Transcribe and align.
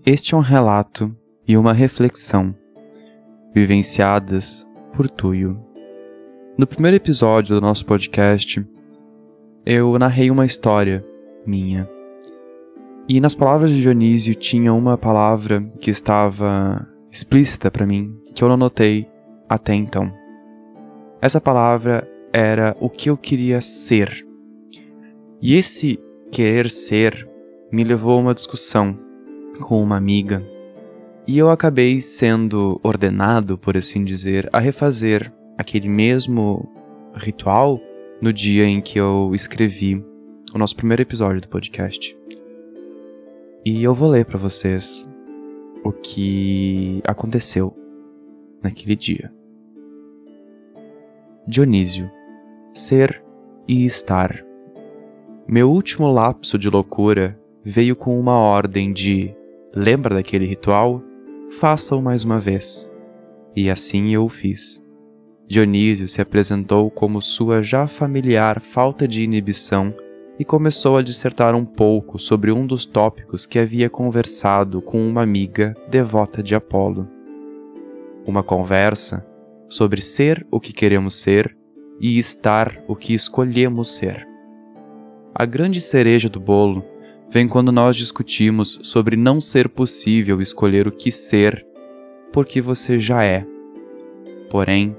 Este 0.00 0.34
é 0.34 0.36
um 0.36 0.40
relato 0.40 1.14
e 1.46 1.56
uma 1.56 1.72
reflexão 1.72 2.54
vivenciadas 3.54 4.66
por 4.92 5.08
Tuyo. 5.08 5.60
No 6.58 6.66
primeiro 6.66 6.96
episódio 6.96 7.54
do 7.54 7.60
nosso 7.60 7.86
podcast, 7.86 8.66
eu 9.64 9.96
narrei 9.98 10.30
uma 10.30 10.44
história 10.44 11.04
minha. 11.46 11.88
E 13.08 13.20
nas 13.20 13.34
palavras 13.34 13.70
de 13.70 13.80
Dionísio 13.80 14.34
tinha 14.34 14.72
uma 14.72 14.98
palavra 14.98 15.62
que 15.78 15.90
estava 15.90 16.84
explícita 17.10 17.70
para 17.70 17.86
mim, 17.86 18.18
que 18.34 18.42
eu 18.42 18.48
não 18.48 18.56
notei 18.56 19.08
até 19.48 19.74
então. 19.74 20.12
Essa 21.20 21.40
palavra 21.40 22.08
era 22.32 22.76
o 22.80 22.90
que 22.90 23.08
eu 23.08 23.16
queria 23.16 23.60
ser. 23.60 24.26
E 25.40 25.54
esse 25.54 26.00
querer 26.32 26.68
ser 26.68 27.28
me 27.70 27.84
levou 27.84 28.18
a 28.18 28.20
uma 28.20 28.34
discussão 28.34 28.96
com 29.62 29.82
uma 29.82 29.96
amiga. 29.96 30.46
E 31.26 31.38
eu 31.38 31.50
acabei 31.50 32.00
sendo 32.00 32.80
ordenado, 32.82 33.56
por 33.56 33.76
assim 33.76 34.04
dizer, 34.04 34.50
a 34.52 34.58
refazer 34.58 35.32
aquele 35.56 35.88
mesmo 35.88 36.68
ritual 37.14 37.80
no 38.20 38.32
dia 38.32 38.64
em 38.64 38.80
que 38.80 38.98
eu 38.98 39.30
escrevi 39.32 40.04
o 40.52 40.58
nosso 40.58 40.76
primeiro 40.76 41.02
episódio 41.02 41.40
do 41.40 41.48
podcast. 41.48 42.16
E 43.64 43.82
eu 43.82 43.94
vou 43.94 44.10
ler 44.10 44.24
para 44.24 44.38
vocês 44.38 45.06
o 45.84 45.92
que 45.92 47.00
aconteceu 47.04 47.74
naquele 48.62 48.96
dia. 48.96 49.32
Dionísio, 51.46 52.10
ser 52.74 53.22
e 53.68 53.84
estar. 53.84 54.44
Meu 55.46 55.70
último 55.70 56.10
lapso 56.10 56.58
de 56.58 56.68
loucura 56.68 57.38
veio 57.64 57.94
com 57.94 58.18
uma 58.18 58.36
ordem 58.38 58.92
de 58.92 59.34
lembra 59.74 60.14
daquele 60.14 60.44
ritual? 60.44 61.02
Faça-o 61.58 62.02
mais 62.02 62.24
uma 62.24 62.38
vez. 62.38 62.90
E 63.54 63.70
assim 63.70 64.14
eu 64.14 64.24
o 64.24 64.28
fiz. 64.28 64.82
Dionísio 65.46 66.08
se 66.08 66.20
apresentou 66.20 66.90
como 66.90 67.20
sua 67.20 67.62
já 67.62 67.86
familiar 67.86 68.60
falta 68.60 69.06
de 69.06 69.22
inibição 69.22 69.94
e 70.38 70.44
começou 70.44 70.96
a 70.96 71.02
dissertar 71.02 71.54
um 71.54 71.64
pouco 71.64 72.18
sobre 72.18 72.50
um 72.50 72.66
dos 72.66 72.84
tópicos 72.84 73.44
que 73.44 73.58
havia 73.58 73.90
conversado 73.90 74.80
com 74.80 75.06
uma 75.06 75.22
amiga 75.22 75.74
devota 75.88 76.42
de 76.42 76.54
Apolo. 76.54 77.08
Uma 78.26 78.42
conversa 78.42 79.26
sobre 79.68 80.00
ser 80.00 80.46
o 80.50 80.58
que 80.58 80.72
queremos 80.72 81.16
ser 81.16 81.56
e 82.00 82.18
estar 82.18 82.82
o 82.88 82.96
que 82.96 83.14
escolhemos 83.14 83.94
ser. 83.94 84.26
A 85.34 85.44
grande 85.44 85.80
cereja 85.80 86.28
do 86.28 86.40
bolo 86.40 86.84
vem 87.32 87.48
quando 87.48 87.72
nós 87.72 87.96
discutimos 87.96 88.78
sobre 88.82 89.16
não 89.16 89.40
ser 89.40 89.66
possível 89.66 90.38
escolher 90.42 90.86
o 90.86 90.92
que 90.92 91.10
ser, 91.10 91.66
porque 92.30 92.60
você 92.60 92.98
já 92.98 93.24
é. 93.24 93.46
Porém, 94.50 94.94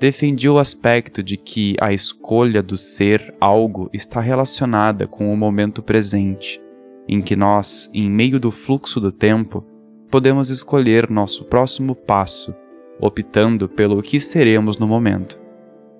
defendi 0.00 0.48
o 0.48 0.58
aspecto 0.58 1.22
de 1.22 1.36
que 1.36 1.76
a 1.78 1.92
escolha 1.92 2.62
do 2.62 2.78
ser 2.78 3.34
algo 3.38 3.90
está 3.92 4.22
relacionada 4.22 5.06
com 5.06 5.30
o 5.30 5.36
momento 5.36 5.82
presente, 5.82 6.58
em 7.06 7.20
que 7.20 7.36
nós, 7.36 7.90
em 7.92 8.10
meio 8.10 8.40
do 8.40 8.50
fluxo 8.50 8.98
do 8.98 9.12
tempo, 9.12 9.62
podemos 10.10 10.48
escolher 10.48 11.10
nosso 11.10 11.44
próximo 11.44 11.94
passo 11.94 12.54
optando 12.98 13.68
pelo 13.68 14.00
que 14.00 14.18
seremos 14.18 14.78
no 14.78 14.88
momento. 14.88 15.38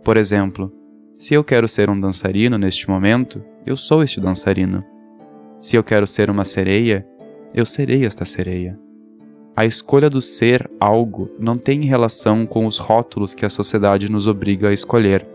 Por 0.02 0.16
exemplo, 0.16 0.72
se 1.14 1.34
eu 1.34 1.44
quero 1.44 1.69
ser 1.69 1.91
um 1.91 2.00
dançarino 2.00 2.56
neste 2.56 2.88
momento, 2.88 3.44
eu 3.66 3.77
sou 3.77 4.02
este 4.02 4.19
dançarino. 4.19 4.95
Se 5.61 5.77
eu 5.77 5.83
quero 5.83 6.07
ser 6.07 6.31
uma 6.31 6.45
sereia, 6.45 7.07
eu 7.55 7.65
serei 7.65 8.05
esta 8.05 8.25
sereia. 8.25 8.79
A 9.57 9.65
escolha 9.65 10.11
do 10.11 10.21
ser 10.21 10.71
algo 10.79 11.31
não 11.39 11.57
tem 11.57 11.81
relação 11.83 12.47
com 12.47 12.67
os 12.67 12.79
rótulos 12.79 13.35
que 13.35 13.47
a 13.47 13.49
sociedade 13.49 14.11
nos 14.11 14.27
obriga 14.27 14.69
a 14.69 14.73
escolher, 14.73 15.27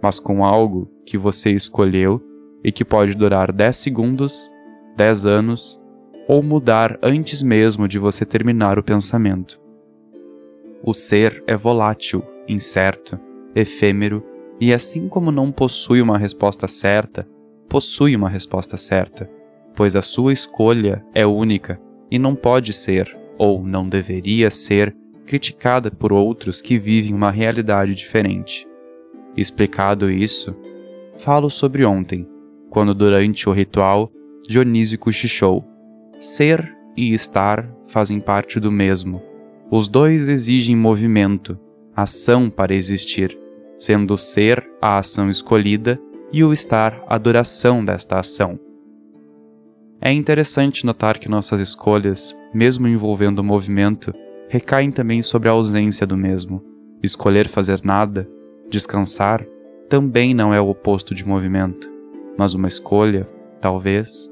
mas 0.00 0.20
com 0.20 0.44
algo 0.44 0.88
que 1.04 1.18
você 1.18 1.50
escolheu 1.50 2.22
e 2.62 2.70
que 2.70 2.84
pode 2.84 3.14
durar 3.16 3.50
10 3.50 3.76
segundos, 3.76 4.50
10 4.96 5.26
anos 5.26 5.80
ou 6.28 6.44
mudar 6.44 6.96
antes 7.02 7.42
mesmo 7.42 7.88
de 7.88 7.98
você 7.98 8.24
terminar 8.24 8.78
o 8.78 8.84
pensamento. 8.84 9.60
O 10.82 10.94
ser 10.94 11.42
é 11.44 11.56
volátil, 11.56 12.22
incerto, 12.46 13.18
efêmero 13.54 14.24
e, 14.60 14.72
assim 14.72 15.08
como 15.08 15.32
não 15.32 15.50
possui 15.50 16.00
uma 16.00 16.16
resposta 16.16 16.68
certa, 16.68 17.26
possui 17.68 18.14
uma 18.14 18.28
resposta 18.28 18.76
certa, 18.76 19.28
pois 19.74 19.96
a 19.96 20.02
sua 20.02 20.32
escolha 20.32 21.04
é 21.14 21.26
única 21.26 21.80
e 22.10 22.18
não 22.18 22.34
pode 22.34 22.72
ser, 22.72 23.16
ou 23.38 23.64
não 23.64 23.86
deveria 23.86 24.50
ser, 24.50 24.94
criticada 25.26 25.90
por 25.90 26.12
outros 26.12 26.60
que 26.60 26.78
vivem 26.78 27.14
uma 27.14 27.30
realidade 27.30 27.94
diferente. 27.94 28.66
Explicado 29.36 30.10
isso, 30.10 30.56
falo 31.18 31.48
sobre 31.48 31.84
ontem, 31.84 32.26
quando 32.68 32.94
durante 32.94 33.48
o 33.48 33.52
ritual 33.52 34.10
Dionísio 34.46 34.98
cochichou. 34.98 35.64
Ser 36.18 36.76
e 36.96 37.12
estar 37.14 37.70
fazem 37.86 38.18
parte 38.18 38.58
do 38.58 38.72
mesmo 38.72 39.30
os 39.70 39.86
dois 39.86 40.28
exigem 40.28 40.74
movimento, 40.74 41.56
ação 41.94 42.50
para 42.50 42.74
existir, 42.74 43.38
sendo 43.78 44.14
o 44.14 44.18
ser 44.18 44.68
a 44.82 44.98
ação 44.98 45.30
escolhida 45.30 45.96
e 46.32 46.42
o 46.42 46.52
estar 46.52 47.04
a 47.06 47.16
duração 47.16 47.84
desta 47.84 48.18
ação. 48.18 48.58
É 50.00 50.10
interessante 50.10 50.86
notar 50.86 51.18
que 51.18 51.28
nossas 51.28 51.60
escolhas, 51.60 52.34
mesmo 52.54 52.88
envolvendo 52.88 53.40
o 53.40 53.44
movimento, 53.44 54.14
recaem 54.48 54.90
também 54.90 55.20
sobre 55.20 55.48
a 55.48 55.52
ausência 55.52 56.06
do 56.06 56.16
mesmo. 56.16 56.64
Escolher 57.02 57.46
fazer 57.46 57.80
nada, 57.84 58.28
descansar, 58.70 59.44
também 59.90 60.32
não 60.32 60.54
é 60.54 60.60
o 60.60 60.68
oposto 60.68 61.14
de 61.14 61.26
movimento, 61.26 61.90
mas 62.38 62.54
uma 62.54 62.68
escolha, 62.68 63.28
talvez, 63.60 64.30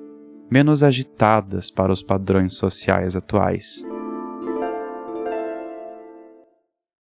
menos 0.51 0.83
agitadas 0.83 1.71
para 1.71 1.93
os 1.93 2.03
padrões 2.03 2.55
sociais 2.55 3.15
atuais. 3.15 3.85